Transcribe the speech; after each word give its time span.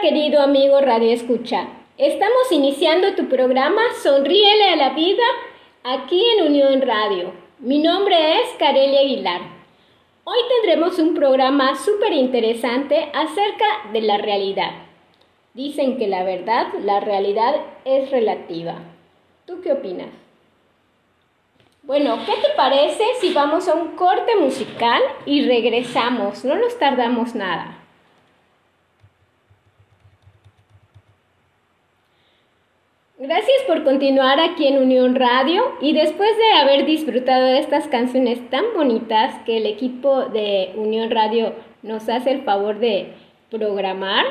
Querido 0.00 0.40
amigo 0.40 0.80
Radio 0.80 1.12
Escucha. 1.12 1.68
Estamos 1.98 2.50
iniciando 2.52 3.14
tu 3.14 3.28
programa 3.28 3.82
Sonríele 4.02 4.70
a 4.70 4.76
la 4.76 4.90
vida 4.94 5.22
aquí 5.84 6.24
en 6.38 6.46
Unión 6.46 6.80
Radio. 6.80 7.32
Mi 7.58 7.82
nombre 7.82 8.40
es 8.40 8.48
Carelia 8.58 9.00
Aguilar. 9.00 9.42
Hoy 10.24 10.38
tendremos 10.48 10.98
un 10.98 11.14
programa 11.14 11.76
súper 11.76 12.14
interesante 12.14 13.10
acerca 13.12 13.90
de 13.92 14.00
la 14.00 14.16
realidad. 14.16 14.70
Dicen 15.52 15.98
que 15.98 16.08
la 16.08 16.24
verdad, 16.24 16.68
la 16.82 17.00
realidad 17.00 17.56
es 17.84 18.10
relativa. 18.10 18.76
¿Tú 19.44 19.60
qué 19.60 19.72
opinas? 19.72 20.08
Bueno, 21.82 22.18
¿qué 22.24 22.32
te 22.40 22.54
parece 22.56 23.04
si 23.20 23.34
vamos 23.34 23.68
a 23.68 23.74
un 23.74 23.88
corte 23.96 24.34
musical 24.36 25.02
y 25.26 25.46
regresamos? 25.46 26.42
No 26.42 26.54
nos 26.54 26.78
tardamos 26.78 27.34
nada. 27.34 27.79
Gracias 33.30 33.62
por 33.68 33.84
continuar 33.84 34.40
aquí 34.40 34.66
en 34.66 34.82
Unión 34.82 35.14
Radio 35.14 35.76
y 35.80 35.92
después 35.92 36.36
de 36.36 36.52
haber 36.58 36.84
disfrutado 36.84 37.46
de 37.46 37.60
estas 37.60 37.86
canciones 37.86 38.40
tan 38.50 38.64
bonitas 38.74 39.36
que 39.46 39.58
el 39.58 39.66
equipo 39.66 40.24
de 40.24 40.72
Unión 40.74 41.12
Radio 41.12 41.54
nos 41.84 42.08
hace 42.08 42.32
el 42.32 42.42
favor 42.42 42.80
de 42.80 43.12
programar, 43.48 44.26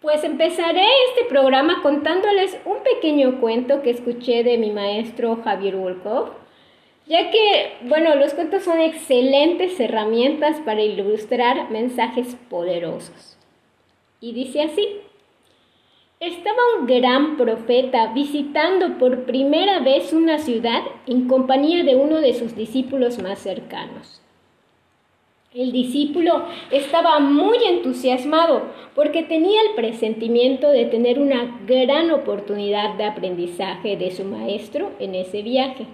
pues 0.00 0.24
empezaré 0.24 0.86
este 1.10 1.28
programa 1.28 1.82
contándoles 1.82 2.56
un 2.64 2.82
pequeño 2.82 3.42
cuento 3.42 3.82
que 3.82 3.90
escuché 3.90 4.42
de 4.42 4.56
mi 4.56 4.70
maestro 4.70 5.42
Javier 5.44 5.76
Wolkoff, 5.76 6.30
ya 7.06 7.30
que, 7.30 7.72
bueno, 7.82 8.14
los 8.14 8.32
cuentos 8.32 8.62
son 8.62 8.80
excelentes 8.80 9.78
herramientas 9.78 10.60
para 10.64 10.80
ilustrar 10.80 11.70
mensajes 11.70 12.38
poderosos. 12.48 13.36
Y 14.18 14.32
dice 14.32 14.62
así. 14.62 15.02
Estaba 16.22 16.60
un 16.78 16.86
gran 16.86 17.36
profeta 17.36 18.12
visitando 18.12 18.96
por 18.96 19.24
primera 19.24 19.80
vez 19.80 20.12
una 20.12 20.38
ciudad 20.38 20.82
en 21.08 21.26
compañía 21.26 21.82
de 21.82 21.96
uno 21.96 22.20
de 22.20 22.32
sus 22.34 22.54
discípulos 22.54 23.18
más 23.18 23.40
cercanos. 23.40 24.22
El 25.52 25.72
discípulo 25.72 26.44
estaba 26.70 27.18
muy 27.18 27.56
entusiasmado 27.64 28.62
porque 28.94 29.24
tenía 29.24 29.62
el 29.62 29.74
presentimiento 29.74 30.70
de 30.70 30.84
tener 30.84 31.18
una 31.18 31.58
gran 31.66 32.12
oportunidad 32.12 32.94
de 32.94 33.04
aprendizaje 33.04 33.96
de 33.96 34.12
su 34.12 34.22
maestro 34.22 34.92
en 35.00 35.16
ese 35.16 35.42
viaje. 35.42 35.86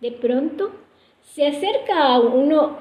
De 0.00 0.10
pronto 0.10 0.72
se 1.20 1.46
acerca 1.46 2.18
uno 2.18 2.76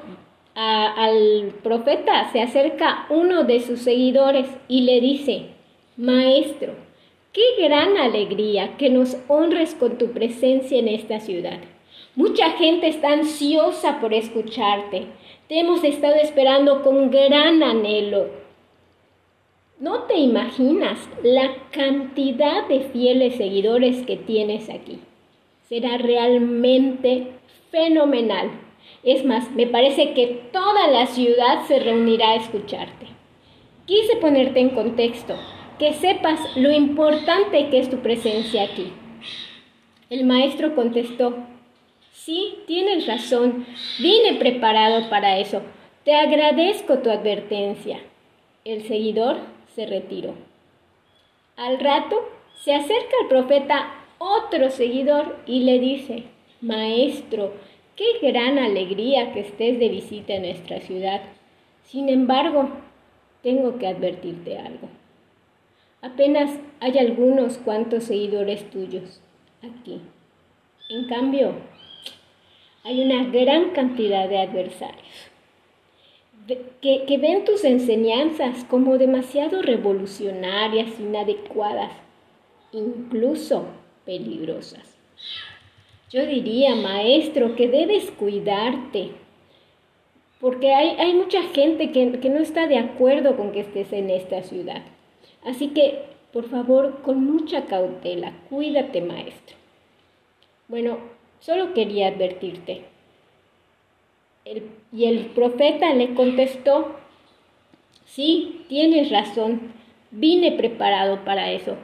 al 0.56 1.54
profeta, 1.62 2.32
se 2.32 2.42
acerca 2.42 3.06
uno 3.12 3.44
de 3.44 3.60
sus 3.60 3.82
seguidores 3.82 4.48
y 4.68 4.82
le 4.82 5.00
dice, 5.02 5.51
Maestro, 6.02 6.74
qué 7.32 7.64
gran 7.64 7.96
alegría 7.96 8.76
que 8.76 8.90
nos 8.90 9.18
honres 9.28 9.76
con 9.76 10.00
tu 10.00 10.08
presencia 10.08 10.80
en 10.80 10.88
esta 10.88 11.20
ciudad. 11.20 11.60
Mucha 12.16 12.54
gente 12.54 12.88
está 12.88 13.12
ansiosa 13.12 14.02
por 14.02 14.12
escucharte. 14.12 15.04
Te 15.48 15.60
hemos 15.60 15.84
estado 15.84 16.16
esperando 16.16 16.82
con 16.82 17.12
gran 17.12 17.62
anhelo. 17.62 18.32
No 19.80 20.06
te 20.06 20.18
imaginas 20.18 21.08
la 21.22 21.52
cantidad 21.70 22.68
de 22.68 22.80
fieles 22.80 23.36
seguidores 23.36 24.04
que 24.04 24.18
tienes 24.18 24.72
aquí. 24.72 24.98
Será 25.70 26.00
realmente 26.00 27.28
fenomenal. 27.70 28.50
Es 29.04 29.24
más, 29.24 29.52
me 29.52 29.68
parece 29.68 30.16
que 30.16 30.50
toda 30.52 30.88
la 30.88 31.06
ciudad 31.06 31.68
se 31.68 31.78
reunirá 31.78 32.32
a 32.32 32.36
escucharte. 32.38 33.06
Quise 33.86 34.16
ponerte 34.16 34.62
en 34.62 34.70
contexto 34.70 35.36
que 35.82 35.94
sepas 35.94 36.40
lo 36.56 36.72
importante 36.72 37.72
que 37.72 37.80
es 37.80 37.90
tu 37.90 38.04
presencia 38.04 38.66
aquí. 38.66 38.94
El 40.12 40.26
maestro 40.26 40.76
contestó, 40.76 41.34
sí, 42.12 42.60
tienes 42.68 43.08
razón, 43.08 43.66
vine 43.98 44.36
preparado 44.36 45.10
para 45.10 45.40
eso. 45.40 45.64
Te 46.06 46.14
agradezco 46.14 47.00
tu 47.00 47.10
advertencia. 47.10 48.00
El 48.64 48.84
seguidor 48.84 49.38
se 49.74 49.88
retiró. 49.88 50.36
Al 51.58 51.80
rato 51.80 52.30
se 52.60 52.76
acerca 52.76 53.16
al 53.24 53.28
profeta 53.28 53.92
otro 54.20 54.70
seguidor 54.70 55.36
y 55.48 55.62
le 55.62 55.80
dice, 55.80 56.26
Maestro, 56.62 57.54
qué 57.96 58.20
gran 58.22 58.60
alegría 58.60 59.34
que 59.34 59.40
estés 59.40 59.80
de 59.80 59.90
visita 59.90 60.36
en 60.36 60.44
nuestra 60.44 60.80
ciudad. 60.82 61.22
Sin 61.86 62.08
embargo, 62.08 62.70
tengo 63.42 63.80
que 63.80 63.88
advertirte 63.88 64.60
algo. 64.60 65.01
Apenas 66.02 66.52
hay 66.80 66.98
algunos 66.98 67.58
cuantos 67.58 68.06
seguidores 68.06 68.70
tuyos 68.70 69.22
aquí. 69.62 70.02
En 70.90 71.08
cambio, 71.08 71.54
hay 72.84 73.02
una 73.02 73.26
gran 73.26 73.70
cantidad 73.70 74.28
de 74.28 74.40
adversarios 74.40 75.32
que, 76.82 77.06
que, 77.06 77.18
ven 77.18 77.46
tus 77.46 77.64
enseñanzas 77.64 78.66
como 78.66 78.98
demasiado 78.98 79.62
revolucionarias, 79.62 81.00
inadecuadas, 81.00 81.92
incluso 82.72 83.66
peligrosas. 84.06 84.98
Yo 86.10 86.26
diría, 86.26 86.76
maestro, 86.76 87.56
que 87.56 87.68
debes 87.68 88.12
cuidarte, 88.12 89.12
porque 90.40 90.74
hay, 90.74 90.96
hay 90.98 91.14
mucha 91.14 91.44
gente 91.44 91.92
que, 91.92 92.20
que 92.20 92.30
no 92.30 92.40
está 92.40 92.68
de 92.68 92.80
acuerdo 92.80 93.38
con 93.38 93.52
que 93.52 93.62
estés 93.62 93.94
en 93.94 94.10
esta 94.10 94.44
ciudad. 94.44 94.82
Así 95.44 95.70
que, 95.70 96.04
por 96.32 96.50
favor, 96.50 97.02
con 97.02 97.26
mucha 97.26 97.66
cautela, 97.66 98.34
cuídate, 98.50 99.02
maestro. 99.02 99.58
Bueno, 100.68 100.98
solo 101.40 101.74
quería 101.74 102.08
advertirte. 102.08 102.86
y 104.94 105.06
el 105.06 105.28
profeta 105.28 105.94
le 105.94 106.14
contestó, 106.14 106.96
sí, 108.06 108.66
tienes 108.68 109.12
razón, 109.12 109.74
vine 110.12 110.52
preparado 110.54 111.24
para 111.24 111.52
eso. 111.52 111.76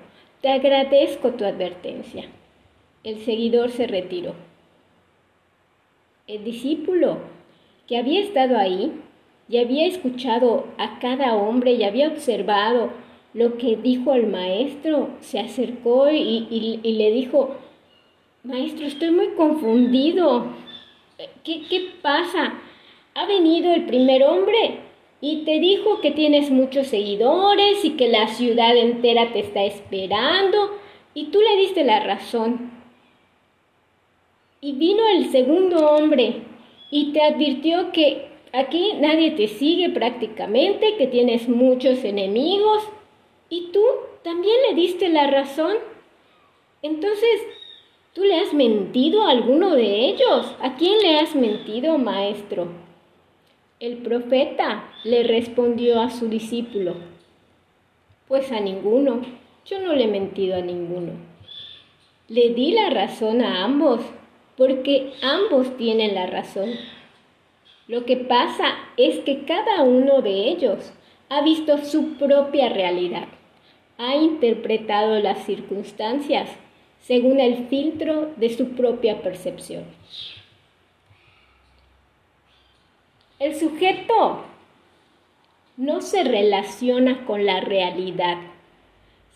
Te 0.41 0.49
agradezco 0.49 1.31
tu 1.31 1.45
advertencia. 1.45 2.25
El 3.03 3.23
seguidor 3.23 3.71
se 3.71 3.87
retiró. 3.87 4.35
El 6.27 6.43
discípulo 6.43 7.19
que 7.87 7.97
había 7.97 8.21
estado 8.21 8.57
ahí 8.57 9.01
y 9.49 9.57
había 9.57 9.85
escuchado 9.85 10.67
a 10.77 10.99
cada 10.99 11.35
hombre 11.35 11.71
y 11.71 11.83
había 11.83 12.09
observado 12.09 12.91
lo 13.37 13.55
que 13.59 13.75
dijo 13.75 14.15
el 14.15 14.25
maestro, 14.25 15.09
se 15.19 15.39
acercó 15.39 16.09
y, 16.09 16.79
le 16.83 17.11
dijo, 17.11 17.55
maestro, 18.43 18.87
estoy 18.87 19.11
muy 19.11 19.27
confundido. 19.35 20.47
¿Qué, 21.43 21.61
¿Qué 21.69 21.91
pasa? 22.01 22.55
Ha 23.13 23.25
venido 23.27 23.71
el 23.75 23.85
primer 23.85 24.23
hombre 24.23 24.79
y 25.21 25.43
te 25.45 25.59
dijo 25.59 26.01
que 26.01 26.09
tienes 26.09 26.49
muchos 26.49 26.87
seguidores 26.87 27.85
y 27.85 27.91
que 27.91 28.07
la 28.07 28.27
ciudad 28.27 28.75
entera 28.75 29.31
te 29.31 29.39
está 29.39 29.63
esperando 29.65 30.75
y 31.13 31.25
tú 31.25 31.39
le 31.39 31.57
diste 31.57 31.83
la 31.83 31.99
razón. 31.99 32.71
Y 34.61 34.71
vino 34.71 35.03
el 35.09 35.29
segundo 35.29 35.91
hombre 35.91 36.41
y 36.89 37.11
te 37.13 37.21
advirtió 37.21 37.91
que 37.91 38.29
aquí 38.51 38.93
nadie 38.99 39.31
te 39.31 39.47
sigue 39.47 39.89
prácticamente, 39.89 40.95
que 40.97 41.05
tienes 41.05 41.47
muchos 41.47 42.03
enemigos 42.03 42.81
¿Y 43.49 43.71
tú 43.71 43.83
también 44.23 44.55
le 44.67 44.75
diste 44.75 45.09
la 45.09 45.27
razón? 45.27 45.77
Entonces, 46.81 47.41
¿tú 48.13 48.23
le 48.23 48.39
has 48.39 48.53
mentido 48.53 49.23
a 49.23 49.31
alguno 49.31 49.75
de 49.75 50.05
ellos? 50.09 50.55
¿A 50.61 50.75
quién 50.75 50.99
le 50.99 51.19
has 51.19 51.33
mentido, 51.35 51.97
maestro? 51.97 52.67
El 53.79 53.97
profeta 53.97 54.89
le 55.03 55.23
respondió 55.23 56.01
a 56.01 56.09
su 56.09 56.27
discípulo, 56.27 56.95
pues 58.27 58.51
a 58.51 58.59
ninguno, 58.59 59.21
yo 59.65 59.79
no 59.79 59.93
le 59.93 60.05
he 60.05 60.07
mentido 60.07 60.55
a 60.57 60.61
ninguno. 60.61 61.13
Le 62.27 62.49
di 62.49 62.71
la 62.71 62.89
razón 62.89 63.41
a 63.41 63.63
ambos, 63.63 64.01
porque 64.57 65.13
ambos 65.21 65.77
tienen 65.77 66.15
la 66.15 66.25
razón. 66.25 66.71
Lo 67.87 68.03
que 68.05 68.17
pasa 68.17 68.75
es 68.97 69.19
que 69.19 69.45
cada 69.45 69.83
uno 69.83 70.21
de 70.21 70.49
ellos 70.49 70.91
ha 71.29 71.41
visto 71.41 71.77
su 71.85 72.13
propia 72.17 72.69
realidad 72.69 73.27
ha 73.97 74.15
interpretado 74.15 75.19
las 75.19 75.45
circunstancias 75.45 76.49
según 77.01 77.39
el 77.39 77.67
filtro 77.67 78.31
de 78.35 78.55
su 78.55 78.69
propia 78.69 79.21
percepción. 79.21 79.85
El 83.39 83.55
sujeto 83.55 84.43
no 85.77 86.01
se 86.01 86.23
relaciona 86.23 87.25
con 87.25 87.45
la 87.45 87.61
realidad, 87.61 88.37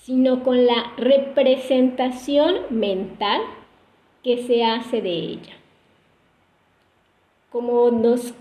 sino 0.01 0.43
con 0.43 0.65
la 0.65 0.93
representación 0.97 2.61
mental 2.69 3.41
que 4.23 4.43
se 4.43 4.63
hace 4.63 5.01
de 5.01 5.11
ella. 5.11 5.53
Como 7.51 7.91
nos 7.91 8.33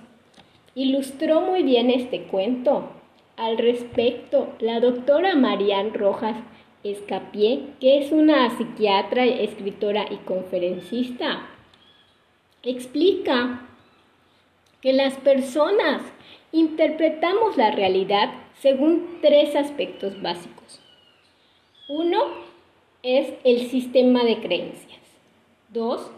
ilustró 0.75 1.43
muy 1.43 1.63
bien 1.63 1.91
este 1.91 2.23
cuento, 2.23 3.00
al 3.41 3.57
respecto 3.57 4.53
la 4.61 4.81
doctora 4.81 5.35
Marian 5.35 5.95
Rojas 5.95 6.37
Escapié, 6.85 7.71
que 7.81 7.99
es 7.99 8.13
una 8.13 8.55
psiquiatra, 8.57 9.25
escritora 9.25 10.05
y 10.11 10.17
conferencista, 10.17 11.47
explica 12.63 13.67
que 14.83 14.93
las 14.93 15.15
personas 15.17 16.03
interpretamos 16.53 17.57
la 17.57 17.71
realidad 17.71 18.31
según 18.59 19.19
tres 19.23 19.57
aspectos 19.57 20.21
básicos. 20.21 20.83
Uno 21.89 22.19
es 23.03 23.33
el 23.45 23.69
sistema 23.69 24.23
de 24.23 24.41
creencias. 24.41 25.01
Dos, 25.71 26.11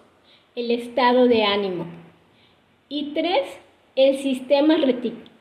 el 0.57 0.73
estado 0.73 1.29
de 1.29 1.45
ánimo. 1.45 1.87
Y 2.89 3.15
tres, 3.15 3.47
el 3.95 4.19
sistema 4.19 4.77
reticular 4.77 5.33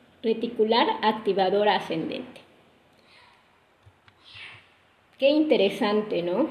activador 1.02 1.68
ascendente. 1.68 2.40
Qué 5.18 5.28
interesante, 5.28 6.22
¿no? 6.22 6.48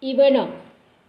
Y 0.00 0.14
bueno, 0.14 0.48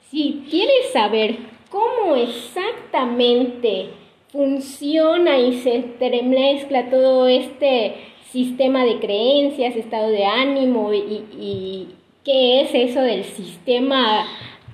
si 0.09 0.45
quieres 0.49 0.91
saber 0.91 1.37
cómo 1.69 2.15
exactamente 2.15 3.89
funciona 4.31 5.37
y 5.39 5.59
se 5.59 5.75
entremezcla 5.75 6.89
todo 6.89 7.27
este 7.27 7.95
sistema 8.31 8.85
de 8.85 8.99
creencias, 8.99 9.75
estado 9.75 10.09
de 10.09 10.25
ánimo 10.25 10.93
y, 10.93 11.87
qué 12.23 12.61
es 12.61 12.73
eso 12.73 13.01
del 13.01 13.23
sistema 13.23 14.27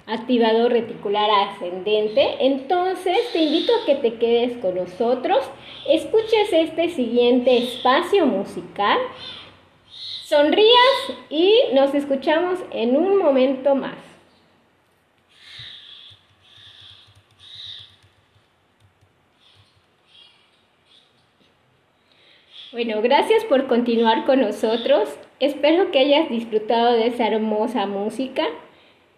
activador 0.07 0.71
reticular 0.71 1.29
ascendente. 1.29 2.45
Entonces 2.45 3.17
te 3.33 3.39
invito 3.39 3.73
a 3.73 3.85
que 3.85 3.95
te 3.95 4.15
quedes 4.15 4.57
con 4.57 4.75
nosotros, 4.75 5.39
escuches 5.87 6.51
este 6.51 6.89
siguiente 6.89 7.57
espacio 7.57 8.25
musical, 8.25 8.97
sonrías 10.23 11.13
y 11.29 11.53
nos 11.73 11.93
escuchamos 11.93 12.59
en 12.71 12.95
un 12.95 13.17
momento 13.17 13.75
más. 13.75 14.07
Bueno, 22.73 23.01
gracias 23.01 23.43
por 23.45 23.67
continuar 23.67 24.25
con 24.25 24.41
nosotros. 24.41 25.09
Espero 25.39 25.89
que 25.89 25.99
hayas 25.99 26.29
disfrutado 26.29 26.93
de 26.93 27.07
esa 27.07 27.25
hermosa 27.25 27.87
música, 27.87 28.45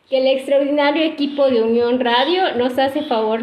que 0.09 0.17
el 0.17 0.27
extraordinario 0.27 1.03
equipo 1.03 1.49
de 1.49 1.61
Unión 1.61 1.99
Radio 1.99 2.55
nos 2.55 2.77
hace 2.79 3.03
favor, 3.03 3.41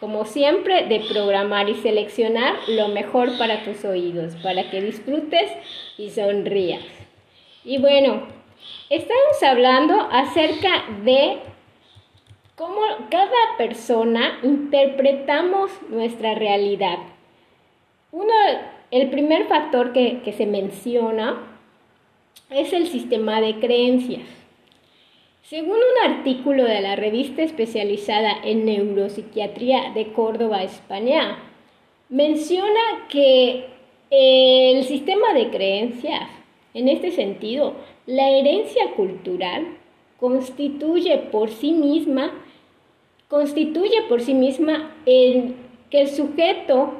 como 0.00 0.24
siempre, 0.24 0.86
de 0.86 1.00
programar 1.00 1.68
y 1.68 1.74
seleccionar 1.74 2.56
lo 2.68 2.88
mejor 2.88 3.36
para 3.38 3.64
tus 3.64 3.84
oídos, 3.84 4.34
para 4.42 4.70
que 4.70 4.80
disfrutes 4.80 5.50
y 5.98 6.10
sonrías. 6.10 6.82
Y 7.64 7.78
bueno, 7.78 8.22
estamos 8.88 9.42
hablando 9.42 10.08
acerca 10.10 10.84
de 11.04 11.38
cómo 12.56 12.80
cada 13.10 13.56
persona 13.58 14.38
interpretamos 14.42 15.70
nuestra 15.90 16.34
realidad. 16.34 16.98
Uno 18.12 18.32
el 18.90 19.08
primer 19.10 19.46
factor 19.46 19.92
que, 19.92 20.34
se 20.36 20.46
menciona 20.46 21.38
es 22.50 22.72
el 22.72 22.88
sistema 22.88 23.40
de 23.40 23.60
creencias. 23.60 24.39
Según 25.42 25.76
un 25.76 26.12
artículo 26.12 26.64
de 26.64 26.80
la 26.80 26.96
revista 26.96 27.42
especializada 27.42 28.32
en 28.44 28.66
neuropsiquiatría 28.66 29.90
de 29.94 30.12
Córdoba, 30.12 30.62
España, 30.62 31.38
menciona 32.08 33.06
que 33.08 33.66
el 34.10 34.84
sistema 34.84 35.32
de 35.32 35.50
creencias, 35.50 36.28
en 36.74 36.88
este 36.88 37.10
sentido, 37.10 37.74
la 38.06 38.30
herencia 38.30 38.92
cultural 38.94 39.78
constituye 40.18 41.16
por 41.16 41.50
sí 41.50 41.72
misma, 41.72 42.32
constituye 43.28 44.02
por 44.08 44.20
sí 44.20 44.34
misma 44.34 44.94
el, 45.06 45.54
que 45.90 46.02
el 46.02 46.08
sujeto 46.08 46.92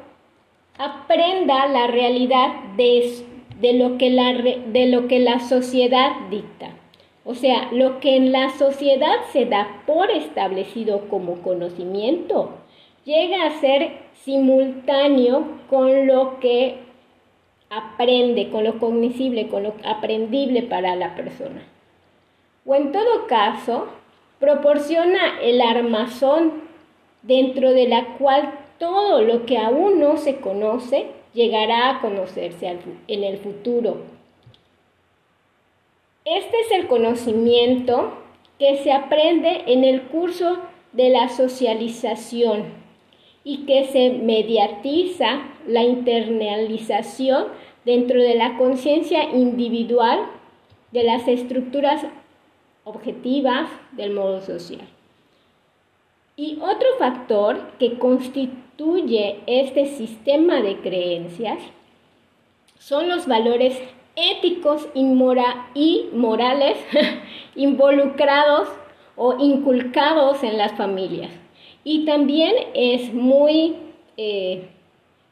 aprenda 0.79 1.69
la 1.69 1.87
realidad 1.89 2.55
de, 2.77 3.75
lo 3.75 3.99
que 3.99 4.11
la, 4.11 4.33
de 4.33 4.87
lo 4.87 5.07
que 5.09 5.19
la 5.19 5.41
sociedad 5.41 6.13
dicta. 6.31 6.80
O 7.25 7.35
sea, 7.35 7.71
lo 7.73 8.01
que 8.01 8.17
en 8.17 8.33
la 8.33 8.51
sociedad 8.51 9.17
se 9.33 9.45
da 9.47 9.83
por 9.87 10.11
establecido 10.11 11.09
como 11.09 11.43
conocimiento 11.43 12.51
llega 13.05 13.45
a 13.45 13.61
ser 13.61 13.93
simultáneo 14.25 15.45
con 15.69 16.07
lo 16.07 16.41
que 16.41 16.79
aprende, 17.69 18.51
con 18.51 18.65
lo 18.65 18.79
cognible, 18.79 19.49
con 19.49 19.63
lo 19.63 19.75
aprendible 19.85 20.63
para 20.63 20.97
la 20.97 21.15
persona. 21.15 21.63
O 22.67 22.75
en 22.75 22.93
todo 22.93 23.27
caso, 23.27 23.89
proporciona 24.39 25.41
el 25.41 25.61
armazón 25.61 26.63
dentro 27.23 27.73
de 27.73 27.87
la 27.87 28.17
cual 28.17 28.53
todo 28.79 29.23
lo 29.23 29.47
que 29.47 29.59
aún 29.59 30.01
no 30.01 30.17
se 30.17 30.37
conoce 30.37 31.07
llegará 31.33 31.91
a 31.91 32.01
conocerse 32.01 32.79
en 33.07 33.25
el 33.25 33.39
futuro. 33.39 33.99
Este 36.25 36.61
es 36.61 36.71
el 36.73 36.87
conocimiento 36.87 38.13
que 38.59 38.77
se 38.83 38.93
aprende 38.93 39.65
en 39.67 39.85
el 39.85 40.03
curso 40.03 40.59
de 40.93 41.09
la 41.09 41.31
socialización 41.31 42.65
y 43.43 43.65
que 43.65 43.87
se 43.87 44.11
mediatiza 44.11 45.43
la 45.67 45.83
internalización 45.83 47.47
dentro 47.87 48.21
de 48.21 48.35
la 48.35 48.59
conciencia 48.59 49.31
individual 49.31 50.27
de 50.93 51.05
las 51.05 51.27
estructuras 51.27 52.05
objetivas 52.85 53.71
del 53.93 54.13
modo 54.13 54.43
social. 54.43 54.87
Y 56.37 56.59
otro 56.61 56.89
factor 56.99 57.73
que 57.79 57.99
constituye 57.99 59.41
este 59.47 59.87
sistema 59.87 60.61
de 60.61 60.81
creencias 60.81 61.63
son 62.79 63.09
los 63.09 63.27
valores 63.27 63.79
éticos 64.17 64.89
y, 64.95 65.05
morales 66.13 66.79
involucrados 67.55 68.69
o 69.17 69.37
inculcados 69.39 70.43
en 70.43 70.59
las 70.59 70.73
familias. 70.73 71.31
Y 71.85 72.05
también 72.05 72.55
es 72.75 73.13
muy 73.13 73.77
eh, 74.17 74.69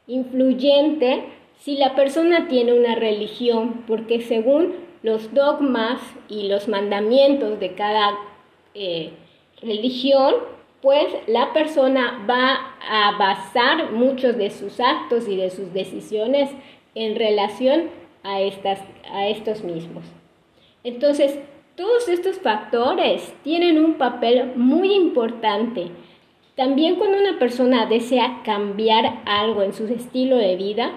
influyente 0.07 1.25
si 1.59 1.75
la 1.75 1.95
persona 1.95 2.47
tiene 2.47 2.73
una 2.73 2.95
religión, 2.95 3.83
porque 3.85 4.21
según 4.21 4.75
los 5.03 5.33
dogmas 5.33 5.99
y 6.27 6.47
los 6.47 6.67
mandamientos 6.67 7.59
de 7.59 7.73
cada 7.73 8.17
eh, 8.73 9.11
religión, 9.61 10.35
pues 10.81 11.07
la 11.27 11.51
persona 11.51 12.25
va 12.29 12.75
a 12.89 13.17
basar 13.17 13.91
muchos 13.91 14.37
de 14.37 14.49
sus 14.49 14.79
actos 14.79 15.27
y 15.27 15.35
de 15.35 15.49
sus 15.49 15.73
decisiones 15.73 16.49
en 16.95 17.15
relación 17.15 17.89
a, 18.23 18.41
estas, 18.41 18.79
a 19.11 19.27
estos 19.27 19.63
mismos. 19.63 20.03
Entonces, 20.83 21.39
todos 21.75 22.09
estos 22.09 22.39
factores 22.39 23.33
tienen 23.43 23.83
un 23.83 23.93
papel 23.93 24.53
muy 24.55 24.93
importante. 24.93 25.87
También 26.55 26.95
cuando 26.95 27.17
una 27.17 27.39
persona 27.39 27.85
desea 27.85 28.41
cambiar 28.43 29.21
algo 29.25 29.63
en 29.63 29.73
su 29.73 29.85
estilo 29.85 30.35
de 30.35 30.57
vida, 30.57 30.91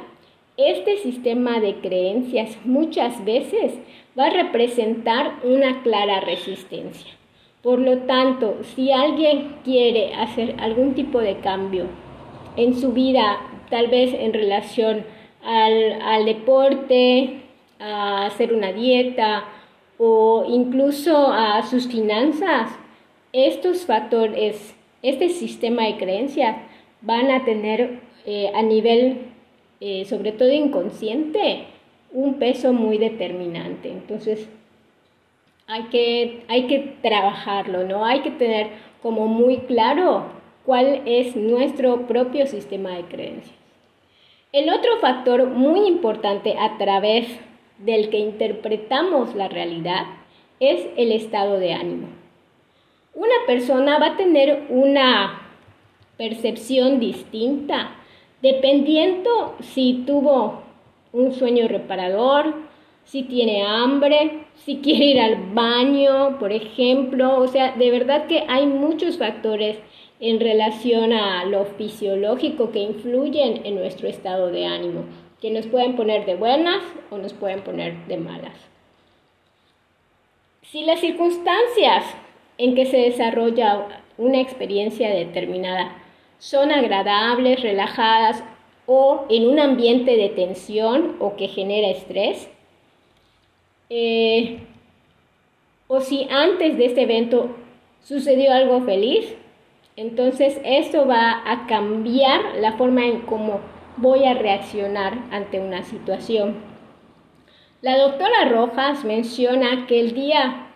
este 0.56 0.96
sistema 0.98 1.60
de 1.60 1.76
creencias 1.76 2.58
muchas 2.64 3.24
veces 3.24 3.74
va 4.18 4.26
a 4.26 4.30
representar 4.30 5.34
una 5.44 5.82
clara 5.82 6.20
resistencia. 6.20 7.12
Por 7.62 7.78
lo 7.78 7.98
tanto, 7.98 8.58
si 8.74 8.90
alguien 8.90 9.56
quiere 9.64 10.14
hacer 10.14 10.56
algún 10.58 10.94
tipo 10.94 11.20
de 11.20 11.36
cambio 11.36 11.86
en 12.56 12.74
su 12.74 12.92
vida, 12.92 13.38
tal 13.70 13.86
vez 13.86 14.12
en 14.12 14.32
relación 14.32 15.04
al, 15.44 16.24
deporte, 16.24 17.42
a 17.78 18.26
hacer 18.26 18.52
una 18.52 18.72
dieta 18.72 19.44
o 19.98 20.44
incluso 20.48 21.32
a 21.32 21.62
sus 21.62 21.88
finanzas, 21.88 22.70
estos 23.32 23.86
factores, 23.86 24.74
este 25.02 25.28
sistema 25.28 25.84
de 25.84 25.96
creencias 25.96 26.56
van 27.00 27.30
a 27.30 27.44
tener 27.44 28.00
eh, 28.26 28.50
a 28.54 28.62
nivel, 28.62 29.26
eh, 29.80 30.04
sobre 30.04 30.32
todo 30.32 30.52
inconsciente, 30.52 31.64
un 32.12 32.34
peso 32.34 32.72
muy 32.72 32.98
determinante. 32.98 33.90
Entonces, 33.90 34.48
hay 35.66 35.84
que, 35.84 36.42
hay 36.48 36.66
que 36.66 36.96
trabajarlo, 37.02 37.84
¿no? 37.84 38.04
Hay 38.04 38.20
que 38.20 38.30
tener 38.30 38.68
como 39.02 39.26
muy 39.26 39.58
claro 39.58 40.24
cuál 40.64 41.02
es 41.06 41.34
nuestro 41.34 42.06
propio 42.06 42.46
sistema 42.46 42.90
de 42.90 43.04
creencias. 43.04 43.61
El 44.52 44.68
otro 44.68 44.98
factor 45.00 45.46
muy 45.46 45.88
importante 45.88 46.58
a 46.58 46.76
través 46.76 47.26
del 47.78 48.10
que 48.10 48.18
interpretamos 48.18 49.34
la 49.34 49.48
realidad 49.48 50.04
es 50.60 50.88
el 50.98 51.10
estado 51.10 51.58
de 51.58 51.72
ánimo. 51.72 52.08
Una 53.14 53.34
persona 53.46 53.98
va 53.98 54.08
a 54.08 54.16
tener 54.18 54.66
una 54.68 55.40
percepción 56.18 57.00
distinta 57.00 57.96
dependiendo 58.42 59.56
si 59.60 60.04
tuvo 60.06 60.64
un 61.14 61.32
sueño 61.32 61.66
reparador, 61.66 62.54
si 63.04 63.22
tiene 63.22 63.64
hambre, 63.64 64.44
si 64.54 64.80
quiere 64.82 65.06
ir 65.06 65.20
al 65.20 65.36
baño, 65.54 66.38
por 66.38 66.52
ejemplo. 66.52 67.38
O 67.38 67.48
sea, 67.48 67.72
de 67.72 67.90
verdad 67.90 68.26
que 68.26 68.44
hay 68.46 68.66
muchos 68.66 69.16
factores 69.16 69.78
en 70.22 70.38
relación 70.38 71.12
a 71.12 71.44
lo 71.46 71.64
fisiológico 71.64 72.70
que 72.70 72.78
influyen 72.78 73.66
en 73.66 73.74
nuestro 73.74 74.06
estado 74.06 74.52
de 74.52 74.66
ánimo, 74.66 75.04
que 75.40 75.50
nos 75.50 75.66
pueden 75.66 75.96
poner 75.96 76.24
de 76.26 76.36
buenas 76.36 76.80
o 77.10 77.18
nos 77.18 77.32
pueden 77.32 77.62
poner 77.62 78.06
de 78.06 78.18
malas. 78.18 78.54
Si 80.62 80.84
las 80.84 81.00
circunstancias 81.00 82.04
en 82.56 82.76
que 82.76 82.86
se 82.86 82.98
desarrolla 82.98 84.04
una 84.16 84.40
experiencia 84.40 85.10
determinada 85.10 85.96
son 86.38 86.70
agradables, 86.70 87.60
relajadas 87.60 88.44
o 88.86 89.26
en 89.28 89.48
un 89.48 89.58
ambiente 89.58 90.16
de 90.16 90.28
tensión 90.28 91.16
o 91.18 91.34
que 91.34 91.48
genera 91.48 91.88
estrés, 91.88 92.48
eh, 93.90 94.60
o 95.88 96.00
si 96.00 96.28
antes 96.30 96.78
de 96.78 96.84
este 96.84 97.02
evento 97.02 97.56
sucedió 98.04 98.52
algo 98.52 98.82
feliz, 98.82 99.36
entonces 99.96 100.60
esto 100.64 101.06
va 101.06 101.42
a 101.44 101.66
cambiar 101.66 102.56
la 102.60 102.72
forma 102.72 103.06
en 103.06 103.20
cómo 103.20 103.60
voy 103.96 104.24
a 104.24 104.34
reaccionar 104.34 105.18
ante 105.30 105.60
una 105.60 105.82
situación. 105.82 106.56
La 107.82 107.98
doctora 107.98 108.48
Rojas 108.48 109.04
menciona 109.04 109.86
que 109.86 110.00
el 110.00 110.14
día 110.14 110.68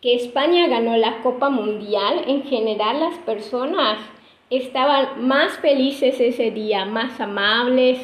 que 0.00 0.14
España 0.14 0.68
ganó 0.68 0.96
la 0.96 1.22
Copa 1.22 1.48
Mundial, 1.48 2.24
en 2.26 2.44
general 2.44 3.00
las 3.00 3.16
personas 3.18 3.98
estaban 4.50 5.26
más 5.26 5.54
felices 5.58 6.20
ese 6.20 6.50
día, 6.50 6.84
más 6.84 7.20
amables, 7.20 7.98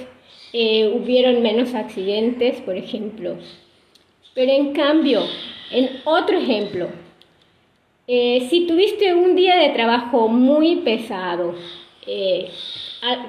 eh, 0.53 0.93
hubieron 0.95 1.43
menos 1.43 1.75
accidentes, 1.75 2.61
por 2.63 2.77
ejemplo. 2.77 3.37
Pero 4.35 4.51
en 4.51 4.73
cambio, 4.73 5.21
en 5.71 6.01
otro 6.05 6.39
ejemplo, 6.39 6.89
eh, 8.07 8.47
si 8.51 8.67
tuviste 8.67 9.15
un 9.15 9.37
día 9.37 9.57
de 9.57 9.71
trabajo 9.71 10.29
muy 10.29 10.77
pesado, 10.77 11.55
eh, 12.07 12.51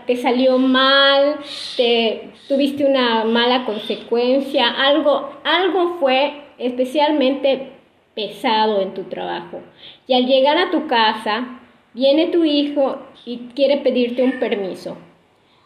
te 0.07 0.15
salió 0.15 0.57
mal, 0.57 1.37
te, 1.77 2.31
tuviste 2.47 2.85
una 2.85 3.23
mala 3.23 3.65
consecuencia, 3.65 4.67
algo, 4.69 5.29
algo 5.43 5.97
fue 5.99 6.41
especialmente 6.57 7.71
pesado 8.15 8.81
en 8.81 8.93
tu 8.93 9.03
trabajo. 9.03 9.61
Y 10.07 10.13
al 10.15 10.25
llegar 10.25 10.57
a 10.57 10.71
tu 10.71 10.87
casa, 10.87 11.59
viene 11.93 12.27
tu 12.27 12.43
hijo 12.43 12.97
y 13.25 13.49
quiere 13.55 13.77
pedirte 13.77 14.23
un 14.23 14.39
permiso. 14.39 14.97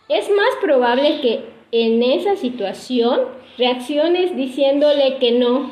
Es 0.09 0.29
más 0.29 0.55
probable 0.61 1.21
que 1.21 1.45
en 1.71 2.03
esa 2.03 2.35
situación 2.35 3.21
reacciones 3.57 4.35
diciéndole 4.35 5.17
que 5.17 5.31
no, 5.31 5.71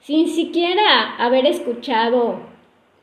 sin 0.00 0.28
siquiera 0.28 1.16
haber 1.18 1.46
escuchado 1.46 2.51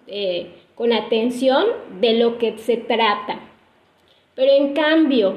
eh, 0.10 0.48
con 0.76 0.94
atención 0.94 1.66
de 2.00 2.14
lo 2.14 2.38
que 2.38 2.58
se 2.58 2.78
trata. 2.78 3.40
Pero 4.36 4.52
en 4.54 4.74
cambio, 4.74 5.36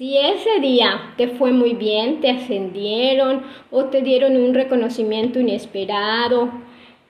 si 0.00 0.16
ese 0.16 0.60
día 0.60 1.12
te 1.18 1.28
fue 1.28 1.52
muy 1.52 1.74
bien, 1.74 2.20
te 2.20 2.30
ascendieron 2.30 3.42
o 3.70 3.84
te 3.86 4.00
dieron 4.00 4.36
un 4.36 4.54
reconocimiento 4.54 5.40
inesperado 5.40 6.50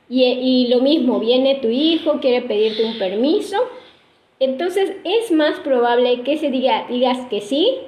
y, 0.08 0.66
lo 0.68 0.80
mismo, 0.80 1.20
viene 1.20 1.60
tu 1.62 1.68
hijo, 1.68 2.18
quiere 2.18 2.42
pedirte 2.42 2.84
un 2.84 2.98
permiso, 2.98 3.58
entonces 4.40 4.96
es 5.04 5.30
más 5.30 5.60
probable 5.60 6.22
que 6.22 6.32
ese 6.32 6.50
día 6.50 6.86
digas 6.88 7.18
que 7.30 7.40
sí, 7.40 7.78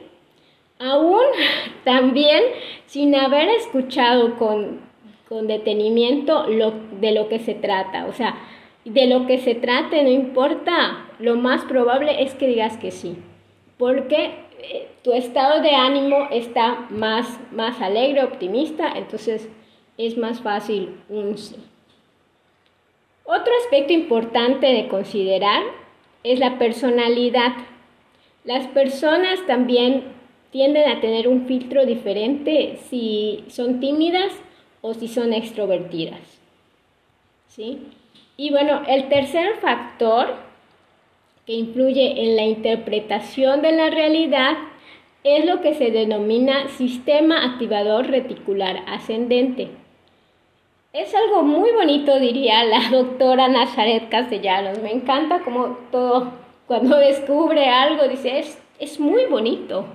aún 0.78 1.24
también 1.84 2.44
sin 2.86 3.14
haber 3.16 3.48
escuchado 3.48 4.38
con, 4.38 4.82
con 5.32 5.46
detenimiento 5.46 6.46
lo, 6.46 6.74
de 7.00 7.12
lo 7.12 7.30
que 7.30 7.38
se 7.38 7.54
trata. 7.54 8.04
O 8.04 8.12
sea, 8.12 8.36
de 8.84 9.06
lo 9.06 9.26
que 9.26 9.38
se 9.38 9.54
trate, 9.54 10.02
no 10.02 10.10
importa, 10.10 11.06
lo 11.18 11.36
más 11.36 11.64
probable 11.64 12.22
es 12.22 12.34
que 12.34 12.48
digas 12.48 12.76
que 12.76 12.90
sí, 12.90 13.16
porque 13.78 14.34
eh, 14.60 14.88
tu 15.02 15.14
estado 15.14 15.62
de 15.62 15.70
ánimo 15.74 16.28
está 16.30 16.86
más, 16.90 17.40
más 17.50 17.80
alegre, 17.80 18.22
optimista, 18.22 18.92
entonces 18.94 19.48
es 19.96 20.18
más 20.18 20.42
fácil 20.42 20.96
un 21.08 21.38
sí. 21.38 21.56
Otro 23.24 23.52
aspecto 23.64 23.94
importante 23.94 24.66
de 24.66 24.86
considerar 24.88 25.62
es 26.24 26.40
la 26.40 26.58
personalidad. 26.58 27.52
Las 28.44 28.66
personas 28.66 29.46
también 29.46 30.04
tienden 30.50 30.90
a 30.90 31.00
tener 31.00 31.26
un 31.26 31.46
filtro 31.46 31.86
diferente 31.86 32.78
si 32.90 33.44
son 33.48 33.80
tímidas 33.80 34.30
o 34.82 34.92
si 34.92 35.08
son 35.08 35.32
extrovertidas. 35.32 36.20
¿Sí? 37.48 37.86
Y 38.36 38.50
bueno, 38.50 38.82
el 38.86 39.08
tercer 39.08 39.56
factor 39.56 40.34
que 41.46 41.54
influye 41.54 42.22
en 42.22 42.36
la 42.36 42.44
interpretación 42.44 43.62
de 43.62 43.72
la 43.72 43.88
realidad 43.88 44.58
es 45.24 45.44
lo 45.46 45.60
que 45.60 45.74
se 45.74 45.90
denomina 45.90 46.68
sistema 46.68 47.44
activador 47.44 48.08
reticular 48.08 48.82
ascendente. 48.86 49.70
Es 50.92 51.14
algo 51.14 51.42
muy 51.42 51.70
bonito, 51.70 52.18
diría 52.18 52.64
la 52.64 52.88
doctora 52.90 53.48
Nazaret 53.48 54.08
Castellanos. 54.10 54.82
Me 54.82 54.92
encanta 54.92 55.40
como 55.40 55.78
todo, 55.90 56.32
cuando 56.66 56.98
descubre 56.98 57.66
algo, 57.68 58.08
dice, 58.08 58.40
es, 58.40 58.62
es 58.78 59.00
muy 59.00 59.24
bonito. 59.26 59.86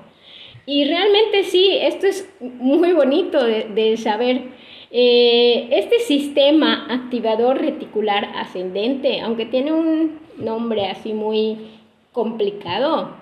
Y 0.66 0.86
realmente 0.86 1.44
sí, 1.44 1.70
esto 1.80 2.08
es 2.08 2.30
muy 2.42 2.92
bonito 2.92 3.44
de, 3.44 3.96
saber. 3.98 4.50
Eh, 4.90 5.68
este 5.72 6.00
sistema 6.00 6.88
activador 6.90 7.60
reticular 7.60 8.32
ascendente, 8.36 9.20
aunque 9.20 9.46
tiene 9.46 9.74
un 9.74 10.20
nombre 10.38 10.88
así 10.88 11.14
muy 11.14 11.58
complicado, 12.14 13.16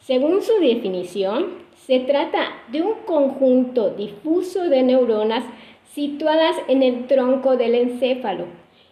según 0.00 0.42
su 0.42 0.52
definición, 0.60 1.66
se 1.86 2.00
trata 2.00 2.52
de 2.70 2.82
un 2.82 2.94
conjunto 3.04 3.90
difuso 3.90 4.68
de 4.68 4.82
neuronas 4.82 5.44
situadas 5.92 6.56
en 6.68 6.82
el 6.82 7.06
tronco 7.06 7.56
del 7.56 7.74
encéfalo 7.74 8.46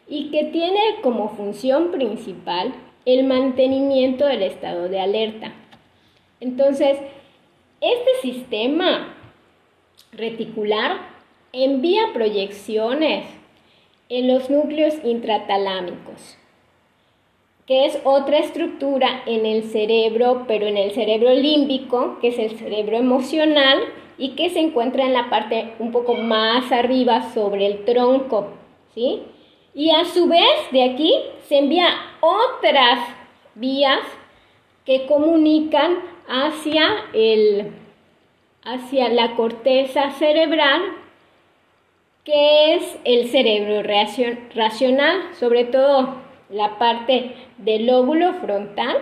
y 0.08 0.30
que 0.30 0.44
tiene 0.44 0.80
como 1.02 1.28
función 1.30 1.90
principal 1.90 2.74
el 3.04 3.24
mantenimiento 3.24 4.26
del 4.26 4.42
estado 4.42 4.88
de 4.88 5.00
alerta. 5.00 5.52
Entonces, 6.40 6.98
este 7.80 8.10
sistema 8.22 9.14
reticular 10.12 11.15
envía 11.64 12.12
proyecciones 12.12 13.24
en 14.08 14.28
los 14.28 14.50
núcleos 14.50 14.94
intratalámicos, 15.04 16.38
que 17.66 17.86
es 17.86 17.98
otra 18.04 18.38
estructura 18.38 19.22
en 19.26 19.46
el 19.46 19.64
cerebro, 19.64 20.44
pero 20.46 20.66
en 20.66 20.76
el 20.76 20.92
cerebro 20.92 21.34
límbico, 21.34 22.18
que 22.20 22.28
es 22.28 22.38
el 22.38 22.58
cerebro 22.58 22.96
emocional, 22.96 23.80
y 24.18 24.30
que 24.30 24.50
se 24.50 24.60
encuentra 24.60 25.04
en 25.04 25.12
la 25.12 25.28
parte 25.28 25.74
un 25.78 25.92
poco 25.92 26.14
más 26.14 26.70
arriba 26.72 27.32
sobre 27.34 27.66
el 27.66 27.84
tronco, 27.84 28.48
¿sí? 28.94 29.22
Y 29.74 29.90
a 29.90 30.04
su 30.06 30.26
vez 30.26 30.70
de 30.72 30.84
aquí 30.84 31.12
se 31.48 31.58
envía 31.58 31.88
otras 32.20 33.00
vías 33.54 34.00
que 34.86 35.06
comunican 35.06 35.98
hacia, 36.28 36.86
el, 37.12 37.72
hacia 38.64 39.08
la 39.10 39.36
corteza 39.36 40.12
cerebral, 40.12 40.82
que 42.26 42.74
es 42.74 42.98
el 43.04 43.28
cerebro 43.28 43.88
racional, 44.54 45.20
sobre 45.38 45.64
todo 45.64 46.16
la 46.50 46.76
parte 46.76 47.30
del 47.58 47.86
lóbulo 47.86 48.34
frontal, 48.34 48.96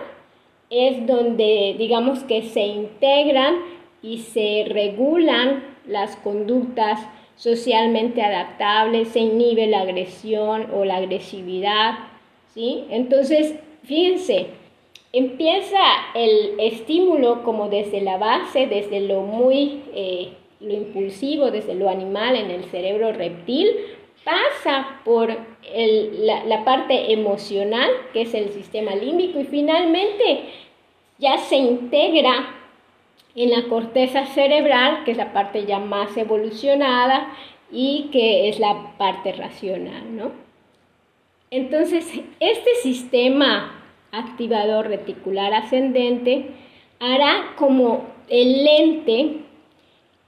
es 0.69 1.07
donde 1.07 1.75
digamos 1.77 2.23
que 2.23 2.43
se 2.43 2.67
integran 2.67 3.55
y 4.03 4.19
se 4.19 4.65
regulan 4.69 5.63
las 5.87 6.15
conductas 6.17 6.99
socialmente 7.35 8.21
adaptables, 8.21 9.09
se 9.09 9.21
inhibe 9.21 9.65
la 9.65 9.81
agresión 9.81 10.67
o 10.71 10.85
la 10.85 10.97
agresividad, 10.97 11.95
¿sí? 12.53 12.85
Entonces, 12.91 13.55
fíjense, 13.83 14.47
empieza 15.11 15.79
el 16.13 16.59
estímulo 16.59 17.41
como 17.43 17.69
desde 17.69 18.01
la 18.01 18.17
base, 18.17 18.67
desde 18.67 18.99
lo 19.01 19.21
muy, 19.21 19.81
eh, 19.95 20.29
lo 20.59 20.73
impulsivo, 20.73 21.51
desde 21.51 21.75
lo 21.75 21.89
animal 21.89 22.35
en 22.35 22.51
el 22.51 22.65
cerebro 22.65 23.11
reptil, 23.11 23.69
pasa 24.23 25.01
por 25.03 25.29
la, 25.29 26.45
la 26.45 26.63
parte 26.65 27.13
emocional, 27.13 27.89
que 28.13 28.21
es 28.21 28.33
el 28.33 28.49
sistema 28.49 28.95
límbico, 28.95 29.39
y 29.39 29.45
finalmente 29.45 30.45
ya 31.19 31.37
se 31.37 31.57
integra 31.57 32.55
en 33.35 33.51
la 33.51 33.67
corteza 33.67 34.25
cerebral, 34.27 35.03
que 35.03 35.11
es 35.11 35.17
la 35.17 35.33
parte 35.33 35.65
ya 35.65 35.79
más 35.79 36.15
evolucionada 36.17 37.27
y 37.71 38.09
que 38.11 38.49
es 38.49 38.59
la 38.59 38.93
parte 38.97 39.33
racional, 39.33 40.15
¿no? 40.15 40.31
Entonces, 41.51 42.05
este 42.39 42.75
sistema 42.81 43.83
activador 44.11 44.87
reticular 44.87 45.53
ascendente 45.53 46.47
hará 46.99 47.53
como 47.57 48.05
el 48.29 48.63
lente 48.63 49.44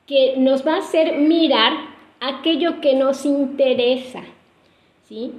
que 0.08 0.36
nos 0.38 0.66
va 0.66 0.76
a 0.76 0.80
hacer 0.80 1.18
mirar 1.18 1.74
aquello 2.20 2.82
que 2.82 2.96
nos 2.96 3.26
interesa, 3.26 4.24
¿sí? 5.04 5.34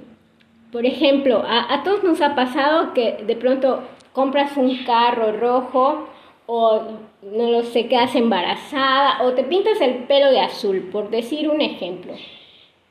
Por 0.71 0.85
ejemplo, 0.85 1.43
a, 1.45 1.81
todos 1.83 2.03
nos 2.03 2.21
ha 2.21 2.35
pasado 2.35 2.93
que 2.93 3.23
de 3.25 3.35
pronto 3.35 3.81
compras 4.13 4.55
un 4.55 4.83
carro 4.83 5.31
rojo 5.31 6.07
o 6.45 6.81
no 7.23 7.49
lo 7.49 7.63
sé, 7.63 7.87
quedas 7.87 8.15
embarazada 8.15 9.23
o 9.23 9.33
te 9.33 9.43
pintas 9.43 9.81
el 9.81 10.03
pelo 10.03 10.31
de 10.31 10.39
azul, 10.39 10.89
por 10.91 11.09
decir 11.09 11.49
un 11.49 11.61
ejemplo. 11.61 12.13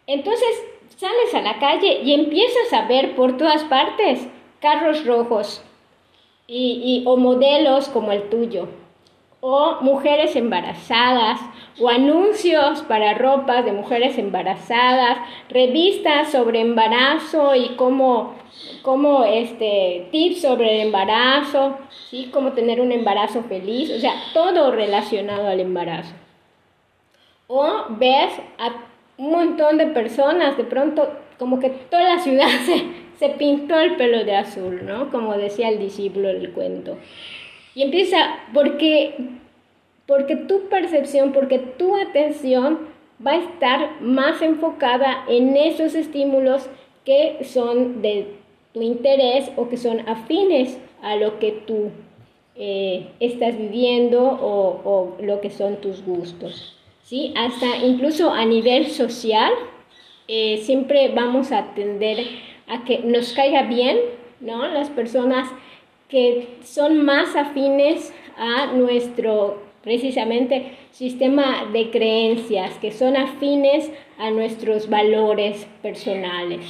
Entonces 0.06 0.48
sales 0.96 1.34
a 1.34 1.42
la 1.42 1.60
calle 1.60 2.00
y 2.02 2.14
empiezas 2.14 2.72
a 2.72 2.88
ver 2.88 3.14
por 3.14 3.36
todas 3.36 3.62
partes 3.64 4.26
carros 4.60 5.06
rojos 5.06 5.62
y, 6.48 7.04
o 7.06 7.16
modelos 7.16 7.88
como 7.88 8.10
el 8.10 8.28
tuyo 8.30 8.68
o 9.40 9.78
mujeres 9.82 10.34
embarazadas, 10.34 11.40
o 11.80 11.88
anuncios 11.88 12.82
para 12.82 13.14
ropas 13.14 13.64
de 13.64 13.72
mujeres 13.72 14.18
embarazadas, 14.18 15.18
revistas 15.48 16.32
sobre 16.32 16.60
embarazo 16.60 17.54
y 17.54 17.76
cómo, 17.76 18.34
cómo 18.82 19.24
este, 19.24 20.08
tips 20.10 20.42
sobre 20.42 20.74
el 20.74 20.86
embarazo, 20.88 21.78
¿sí? 22.10 22.30
cómo 22.32 22.52
tener 22.52 22.80
un 22.80 22.90
embarazo 22.90 23.44
feliz, 23.44 23.90
o 23.90 24.00
sea, 24.00 24.14
todo 24.34 24.72
relacionado 24.72 25.46
al 25.46 25.60
embarazo. 25.60 26.14
O 27.46 27.84
ves 27.90 28.32
a 28.58 28.72
un 29.18 29.30
montón 29.30 29.78
de 29.78 29.86
personas, 29.86 30.56
de 30.56 30.64
pronto 30.64 31.08
como 31.38 31.60
que 31.60 31.70
toda 31.70 32.16
la 32.16 32.18
ciudad 32.18 32.48
se, 32.66 32.86
se 33.18 33.28
pintó 33.36 33.78
el 33.78 33.94
pelo 33.96 34.24
de 34.24 34.34
azul, 34.34 34.84
¿no? 34.84 35.10
Como 35.10 35.34
decía 35.34 35.68
el 35.68 35.78
discípulo 35.78 36.28
del 36.28 36.50
cuento. 36.50 36.98
Y 37.78 37.82
empieza, 37.84 38.40
porque, 38.52 39.14
porque 40.04 40.34
tu 40.34 40.68
percepción, 40.68 41.30
porque 41.30 41.60
tu 41.60 41.94
atención 41.94 42.80
va 43.24 43.34
a 43.34 43.36
estar 43.36 44.00
más 44.00 44.42
enfocada 44.42 45.24
en 45.28 45.56
esos 45.56 45.94
estímulos 45.94 46.68
que 47.04 47.38
son 47.44 48.02
de 48.02 48.34
tu 48.74 48.82
interés 48.82 49.52
o 49.54 49.68
que 49.68 49.76
son 49.76 50.00
afines 50.08 50.76
a 51.02 51.14
lo 51.14 51.38
que 51.38 51.52
tú 51.52 51.92
eh, 52.56 53.06
estás 53.20 53.56
viviendo 53.56 54.24
o, 54.24 55.16
lo 55.20 55.40
que 55.40 55.50
son 55.50 55.76
tus 55.76 56.04
gustos. 56.04 56.76
¿sí? 57.04 57.32
Hasta 57.36 57.76
incluso 57.76 58.32
a 58.32 58.44
nivel 58.44 58.88
social, 58.88 59.52
eh, 60.26 60.56
siempre 60.64 61.10
vamos 61.10 61.52
a 61.52 61.72
tender 61.76 62.26
a 62.66 62.82
que 62.82 62.98
nos 62.98 63.32
caiga 63.34 63.62
bien, 63.62 63.98
¿no? 64.40 64.66
Las 64.66 64.90
personas 64.90 65.48
que 66.08 66.48
son 66.64 67.04
más 67.04 67.36
afines 67.36 68.12
a 68.36 68.72
nuestro 68.72 69.62
precisamente 69.82 70.72
sistema 70.90 71.66
de 71.72 71.90
creencias, 71.90 72.74
que 72.78 72.92
son 72.92 73.16
afines 73.16 73.90
a 74.18 74.30
nuestros 74.30 74.88
valores 74.88 75.66
personales, 75.82 76.60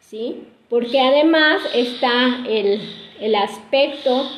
¿sí? 0.00 0.44
Porque 0.68 1.00
además 1.00 1.62
está 1.74 2.44
el, 2.48 2.80
el 3.20 3.34
aspecto 3.34 4.28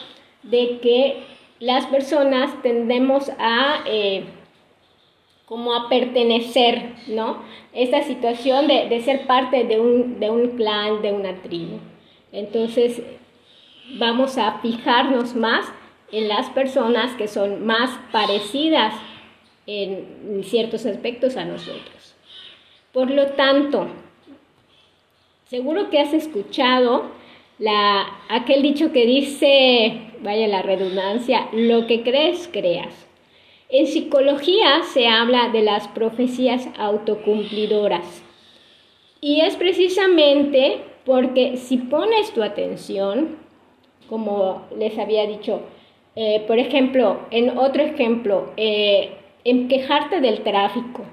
de 0.42 0.78
que 0.80 1.16
las 1.60 1.86
personas 1.86 2.50
tendemos 2.62 3.30
a 3.38 3.80
eh, 3.86 4.24
como 5.46 5.74
a 5.74 5.88
pertenecer, 5.88 6.92
¿no? 7.06 7.42
Esta 7.72 8.02
situación 8.02 8.66
de, 8.68 8.88
de 8.88 9.00
ser 9.00 9.26
parte 9.26 9.64
de 9.64 9.80
un, 9.80 10.20
de 10.20 10.30
un 10.30 10.48
clan, 10.56 11.00
de 11.00 11.12
una 11.12 11.34
tribu. 11.42 11.78
Entonces, 12.32 13.02
vamos 13.96 14.38
a 14.38 14.58
fijarnos 14.60 15.34
más 15.34 15.66
en 16.12 16.28
las 16.28 16.50
personas 16.50 17.14
que 17.14 17.28
son 17.28 17.64
más 17.66 17.90
parecidas 18.12 18.94
en 19.66 20.42
ciertos 20.44 20.86
aspectos 20.86 21.36
a 21.36 21.44
nosotros. 21.44 22.14
Por 22.92 23.10
lo 23.10 23.26
tanto, 23.28 23.86
seguro 25.46 25.90
que 25.90 26.00
has 26.00 26.14
escuchado 26.14 27.10
la, 27.58 28.06
aquel 28.28 28.62
dicho 28.62 28.92
que 28.92 29.04
dice, 29.04 30.12
vaya 30.20 30.48
la 30.48 30.62
redundancia, 30.62 31.48
lo 31.52 31.86
que 31.86 32.02
crees, 32.02 32.48
creas. 32.50 33.06
En 33.68 33.86
psicología 33.86 34.82
se 34.84 35.08
habla 35.08 35.50
de 35.50 35.62
las 35.62 35.88
profecías 35.88 36.68
autocumplidoras. 36.78 38.22
Y 39.20 39.40
es 39.40 39.56
precisamente 39.56 40.80
porque 41.04 41.56
si 41.56 41.76
pones 41.76 42.32
tu 42.32 42.42
atención, 42.42 43.36
como 44.08 44.62
les 44.76 44.98
había 44.98 45.26
dicho, 45.26 45.60
eh, 46.16 46.44
por 46.46 46.58
ejemplo, 46.58 47.20
en 47.30 47.56
otro 47.58 47.82
ejemplo, 47.82 48.52
eh, 48.56 49.10
en 49.44 49.68
quejarte 49.68 50.20
del 50.20 50.40
tráfico. 50.42 51.04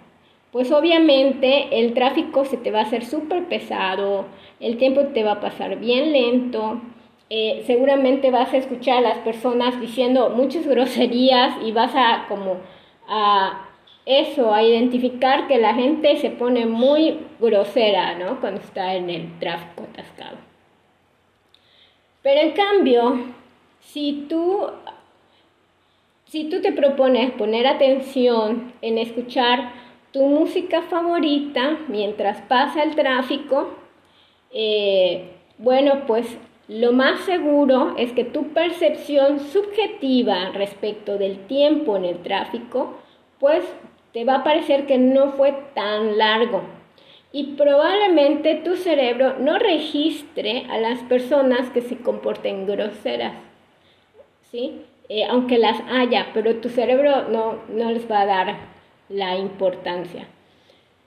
Pues 0.51 0.71
obviamente 0.71 1.79
el 1.79 1.93
tráfico 1.93 2.45
se 2.45 2.57
te 2.57 2.71
va 2.71 2.79
a 2.79 2.83
hacer 2.83 3.05
súper 3.05 3.45
pesado, 3.45 4.25
el 4.59 4.77
tiempo 4.77 5.01
te 5.13 5.23
va 5.23 5.33
a 5.33 5.41
pasar 5.41 5.77
bien 5.79 6.13
lento, 6.13 6.81
eh, 7.29 7.63
seguramente 7.65 8.31
vas 8.31 8.53
a 8.53 8.57
escuchar 8.57 8.99
a 8.99 9.01
las 9.01 9.17
personas 9.19 9.79
diciendo 9.81 10.29
muchas 10.29 10.65
groserías 10.67 11.55
y 11.63 11.71
vas 11.71 11.93
a 11.95 12.25
como 12.27 12.57
a 13.07 13.67
eso, 14.05 14.53
a 14.53 14.63
identificar 14.63 15.47
que 15.47 15.57
la 15.57 15.73
gente 15.73 16.17
se 16.17 16.29
pone 16.29 16.65
muy 16.65 17.19
grosera, 17.39 18.15
¿no? 18.17 18.39
Cuando 18.39 18.61
está 18.61 18.93
en 18.95 19.09
el 19.09 19.39
tráfico 19.39 19.83
atascado. 19.91 20.44
Pero 22.25 22.41
en 22.41 22.53
cambio, 22.53 23.19
si 23.81 24.25
tú, 24.27 24.65
si 26.25 26.49
tú 26.49 26.59
te 26.59 26.71
propones 26.71 27.29
poner 27.33 27.67
atención 27.67 28.73
en 28.81 28.97
escuchar 28.97 29.71
tu 30.11 30.25
música 30.25 30.81
favorita 30.81 31.77
mientras 31.87 32.41
pasa 32.41 32.81
el 32.81 32.95
tráfico, 32.95 33.75
eh, 34.51 35.33
bueno, 35.59 36.07
pues 36.07 36.25
lo 36.67 36.93
más 36.93 37.19
seguro 37.25 37.93
es 37.95 38.11
que 38.13 38.23
tu 38.23 38.53
percepción 38.53 39.39
subjetiva 39.39 40.49
respecto 40.49 41.19
del 41.19 41.45
tiempo 41.45 41.95
en 41.95 42.05
el 42.05 42.23
tráfico, 42.23 42.95
pues 43.39 43.63
te 44.13 44.25
va 44.25 44.37
a 44.37 44.43
parecer 44.43 44.87
que 44.87 44.97
no 44.97 45.33
fue 45.33 45.55
tan 45.75 46.17
largo, 46.17 46.63
y 47.35 47.43
probablemente 47.57 48.55
tu 48.63 48.77
cerebro 48.77 49.37
no 49.39 49.59
registre 49.59 50.65
a 50.69 50.77
las 50.77 50.99
personas 50.99 51.69
que 51.69 51.81
se 51.81 51.97
comporten 51.97 52.65
groseras, 52.65 53.33
¿sí? 54.49 54.83
Eh, 55.09 55.25
aunque 55.25 55.57
las 55.57 55.81
haya, 55.89 56.27
pero 56.33 56.55
tu 56.61 56.69
cerebro 56.69 57.27
no, 57.27 57.59
no, 57.67 57.91
les 57.91 58.09
va 58.09 58.21
a 58.21 58.25
dar 58.25 58.55
la 59.09 59.35
importancia. 59.35 60.27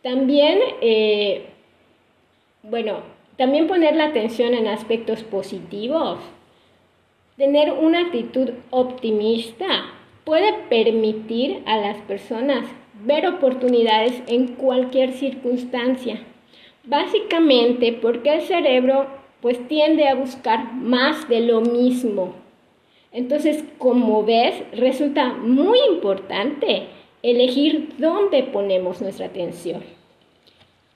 También, 0.02 0.58
eh, 0.82 1.46
bueno, 2.62 2.98
también 3.38 3.66
poner 3.66 3.96
la 3.96 4.08
atención 4.08 4.52
en 4.52 4.66
aspectos 4.66 5.22
positivos. 5.22 6.18
Tener 7.38 7.72
una 7.72 8.00
actitud 8.00 8.50
optimista 8.68 9.66
puede 10.26 10.52
permitir 10.68 11.62
a 11.64 11.78
las 11.78 11.96
personas 12.02 12.66
ver 13.04 13.26
oportunidades 13.26 14.22
en 14.26 14.54
cualquier 14.54 15.12
circunstancia. 15.12 16.20
Básicamente 16.84 17.92
porque 17.92 18.34
el 18.34 18.42
cerebro 18.42 19.06
pues 19.40 19.66
tiende 19.68 20.08
a 20.08 20.14
buscar 20.14 20.72
más 20.74 21.28
de 21.28 21.40
lo 21.40 21.60
mismo. 21.60 22.34
Entonces, 23.12 23.64
como 23.78 24.24
ves, 24.24 24.62
resulta 24.72 25.32
muy 25.32 25.78
importante 25.90 26.88
elegir 27.22 27.94
dónde 27.98 28.42
ponemos 28.42 29.00
nuestra 29.00 29.26
atención. 29.26 29.82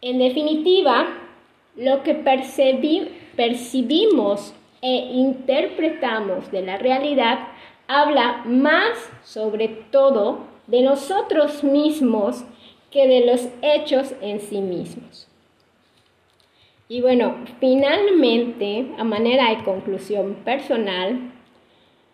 En 0.00 0.18
definitiva, 0.18 1.06
lo 1.76 2.02
que 2.02 2.14
percibimos 3.36 4.54
e 4.82 4.96
interpretamos 5.12 6.50
de 6.50 6.62
la 6.62 6.76
realidad 6.76 7.38
habla 7.86 8.42
más 8.46 9.10
sobre 9.22 9.68
todo 9.68 10.51
de 10.66 10.82
nosotros 10.82 11.64
mismos 11.64 12.44
que 12.90 13.08
de 13.08 13.26
los 13.26 13.48
hechos 13.62 14.14
en 14.20 14.40
sí 14.40 14.58
mismos. 14.58 15.28
Y 16.88 17.00
bueno, 17.00 17.36
finalmente, 17.58 18.86
a 18.98 19.04
manera 19.04 19.48
de 19.48 19.64
conclusión 19.64 20.34
personal, 20.44 21.32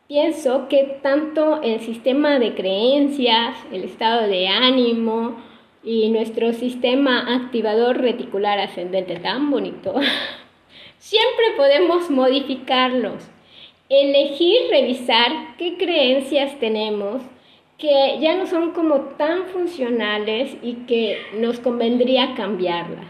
pienso 0.07 0.69
que 0.69 0.99
tanto 1.03 1.61
el 1.63 1.81
sistema 1.81 2.39
de 2.39 2.55
creencias, 2.55 3.57
el 3.73 3.83
estado 3.83 4.29
de 4.29 4.47
ánimo 4.47 5.37
y 5.83 6.11
nuestro 6.11 6.53
sistema 6.53 7.35
activador 7.35 7.99
reticular 7.99 8.61
ascendente 8.61 9.17
tan 9.17 9.51
bonito, 9.51 9.95
siempre 10.99 11.45
podemos 11.57 12.09
modificarlos, 12.09 13.29
elegir 13.89 14.71
revisar 14.71 15.57
qué 15.59 15.77
creencias 15.77 16.59
tenemos 16.61 17.23
que 17.79 18.19
ya 18.21 18.35
no 18.35 18.47
son 18.47 18.73
como 18.73 18.97
tan 19.17 19.47
funcionales 19.47 20.57
y 20.63 20.75
que 20.87 21.19
nos 21.37 21.61
convendría 21.61 22.35
cambiarlas. 22.35 23.07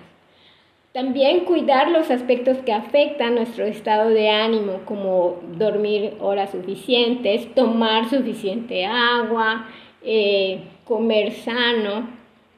También 0.93 1.45
cuidar 1.45 1.91
los 1.91 2.11
aspectos 2.11 2.59
que 2.59 2.73
afectan 2.73 3.35
nuestro 3.35 3.65
estado 3.65 4.11
de 4.11 4.29
ánimo, 4.29 4.81
como 4.85 5.37
dormir 5.57 6.15
horas 6.21 6.51
suficientes, 6.51 7.55
tomar 7.55 8.11
suficiente 8.11 8.85
agua, 8.85 9.67
eh, 10.03 10.61
comer 10.85 11.33
sano, 11.33 12.09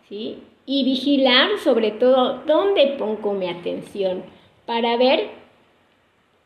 ¿sí? 0.08 0.38
Y 0.66 0.84
vigilar 0.84 1.58
sobre 1.58 1.92
todo 1.92 2.40
dónde 2.46 2.94
pongo 2.98 3.34
mi 3.34 3.48
atención 3.48 4.22
para 4.66 4.96
ver, 4.96 5.28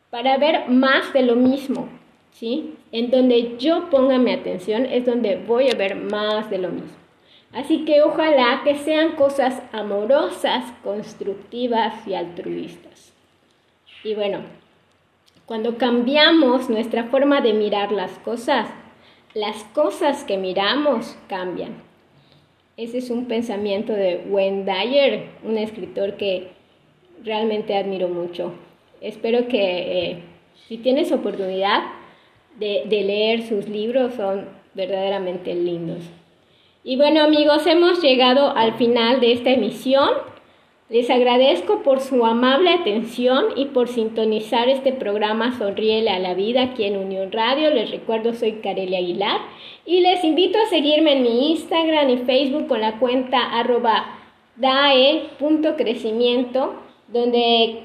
para 0.09 0.37
ver 0.37 0.67
más 0.69 1.13
de 1.13 1.23
lo 1.23 1.35
mismo, 1.35 1.87
¿sí? 2.35 2.75
En 2.91 3.11
donde 3.11 3.57
yo 3.57 3.89
ponga 3.89 4.17
mi 4.17 4.31
atención 4.31 4.85
es 4.85 5.05
donde 5.05 5.37
voy 5.37 5.69
a 5.69 5.75
ver 5.75 5.95
más 5.95 6.49
de 6.49 6.57
lo 6.57 6.69
mismo. 6.69 6.89
Así 7.53 7.85
que 7.85 8.01
ojalá 8.01 8.61
que 8.65 8.75
sean 8.75 9.15
cosas 9.15 9.61
amorosas, 9.71 10.65
constructivas 10.83 12.05
y 12.05 12.13
altruistas. 12.13 13.13
Y 14.03 14.13
bueno, 14.13 14.39
cuando 15.45 15.77
cambiamos 15.77 16.69
nuestra 16.69 17.05
forma 17.05 17.39
de 17.39 17.53
mirar 17.53 17.93
las 17.93 18.11
cosas, 18.19 18.67
las 19.33 19.63
cosas 19.73 20.25
que 20.25 20.37
miramos 20.37 21.17
cambian. 21.27 21.81
Ese 22.75 22.97
es 22.97 23.09
un 23.09 23.27
pensamiento 23.27 23.93
de 23.93 24.25
Wayne 24.27 24.65
Dyer, 24.65 25.29
un 25.43 25.57
escritor 25.57 26.17
que 26.17 26.49
realmente 27.23 27.77
admiro 27.77 28.09
mucho. 28.09 28.51
Espero 28.99 29.47
que 29.47 30.09
eh, 30.09 30.23
si 30.67 30.77
tienes 30.77 31.13
oportunidad 31.13 31.83
de 32.59 32.85
leer 32.89 33.43
sus 33.43 33.67
libros, 33.67 34.13
son 34.13 34.45
verdaderamente 34.73 35.55
lindos. 35.55 36.03
Y 36.87 36.97
bueno 36.97 37.23
amigos, 37.23 37.65
hemos 37.65 37.99
llegado 38.03 38.55
al 38.55 38.75
final 38.75 39.19
de 39.19 39.31
esta 39.31 39.49
emisión. 39.49 40.07
Les 40.87 41.09
agradezco 41.09 41.81
por 41.81 41.99
su 41.99 42.23
amable 42.23 42.69
atención 42.69 43.45
y 43.55 43.65
por 43.65 43.87
sintonizar 43.87 44.69
este 44.69 44.93
programa 44.93 45.57
Sonríele 45.57 46.11
a 46.11 46.19
la 46.19 46.35
Vida 46.35 46.61
aquí 46.61 46.83
en 46.83 46.97
Unión 46.97 47.31
Radio. 47.31 47.71
Les 47.71 47.89
recuerdo, 47.89 48.35
soy 48.35 48.59
Carelia 48.61 48.99
Aguilar 48.99 49.39
y 49.83 50.01
les 50.01 50.23
invito 50.23 50.59
a 50.59 50.67
seguirme 50.67 51.13
en 51.13 51.23
mi 51.23 51.53
Instagram 51.53 52.07
y 52.11 52.17
Facebook 52.17 52.67
con 52.67 52.81
la 52.81 52.99
cuenta 52.99 53.39
arroba 53.39 54.19
dae.crecimiento, 54.57 56.75
donde 57.07 57.79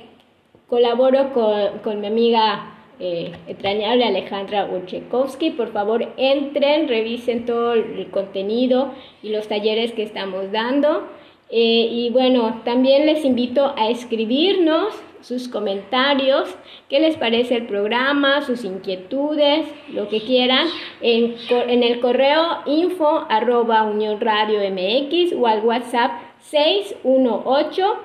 colaboro 0.69 1.33
con, 1.33 1.79
con 1.83 2.03
mi 2.03 2.07
amiga 2.07 2.80
eh, 3.01 3.33
entrañable 3.47 4.05
Alejandra 4.05 4.67
Uchekowski. 4.67 5.51
Por 5.51 5.73
favor, 5.73 6.13
entren, 6.17 6.89
revisen 6.89 7.47
todo 7.47 7.73
el 7.73 8.11
contenido 8.11 8.93
y 9.23 9.31
los 9.31 9.49
talleres 9.49 9.93
que 9.93 10.03
estamos 10.03 10.53
dando. 10.53 11.09
Eh, 11.51 11.89
y 11.91 12.11
bueno, 12.11 12.61
también 12.65 13.07
les 13.07 13.25
invito 13.25 13.75
a 13.77 13.89
escribirnos 13.89 14.95
sus 15.21 15.49
comentarios, 15.49 16.55
qué 16.89 17.01
les 17.01 17.17
parece 17.17 17.57
el 17.57 17.67
programa, 17.67 18.41
sus 18.43 18.65
inquietudes, 18.65 19.67
lo 19.93 20.09
que 20.09 20.21
quieran, 20.21 20.69
en, 21.01 21.35
en 21.51 21.83
el 21.83 22.01
correo 22.01 22.61
info 22.67 23.27
arroba 23.29 23.83
Unión 23.83 24.21
Radio 24.21 24.61
MX 24.61 25.35
o 25.35 25.47
al 25.47 25.61
WhatsApp 25.61 26.13
618 26.39 27.97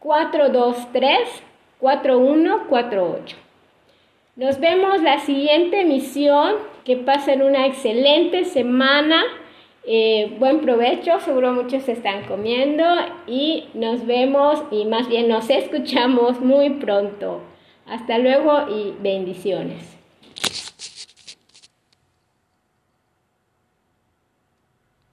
423 0.00 1.42
4148. 1.78 3.41
Nos 4.34 4.60
vemos 4.60 5.02
la 5.02 5.18
siguiente 5.18 5.82
emisión. 5.82 6.54
Que 6.84 6.96
pasen 6.96 7.42
una 7.42 7.66
excelente 7.66 8.44
semana. 8.44 9.22
Eh, 9.84 10.36
buen 10.38 10.60
provecho, 10.60 11.20
seguro 11.20 11.52
muchos 11.52 11.88
están 11.88 12.24
comiendo 12.24 12.84
y 13.26 13.68
nos 13.74 14.06
vemos 14.06 14.62
y 14.70 14.84
más 14.84 15.08
bien 15.08 15.28
nos 15.28 15.50
escuchamos 15.50 16.40
muy 16.40 16.70
pronto. 16.70 17.40
Hasta 17.86 18.18
luego 18.18 18.68
y 18.68 18.94
bendiciones. 19.00 19.98